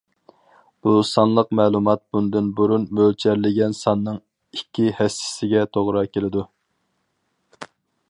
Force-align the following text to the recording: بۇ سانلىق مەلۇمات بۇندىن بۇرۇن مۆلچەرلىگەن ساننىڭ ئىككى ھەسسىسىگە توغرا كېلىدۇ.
بۇ 0.85 0.93
سانلىق 1.09 1.51
مەلۇمات 1.59 2.01
بۇندىن 2.15 2.49
بۇرۇن 2.61 2.89
مۆلچەرلىگەن 3.01 3.77
ساننىڭ 3.83 4.19
ئىككى 4.19 4.91
ھەسسىسىگە 5.03 5.65
توغرا 5.79 6.05
كېلىدۇ. 6.17 6.49